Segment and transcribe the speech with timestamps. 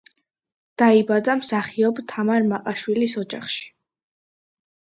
[0.81, 3.71] დაიბადა მსახიობ თამარ მაყაშვილის ოჯახში.